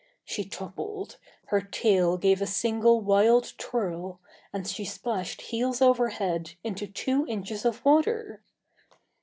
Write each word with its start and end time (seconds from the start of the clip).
She 0.25 0.43
toppled; 0.43 1.17
her 1.49 1.61
tail 1.61 2.17
gave 2.17 2.41
a 2.41 2.47
single 2.47 3.01
wild 3.01 3.53
twirl; 3.59 4.19
and 4.51 4.67
she 4.67 4.83
splashed 4.83 5.41
heels 5.41 5.79
over 5.79 6.09
head 6.09 6.53
into 6.63 6.87
two 6.87 7.23
inches 7.27 7.65
of 7.65 7.85
water! 7.85 8.41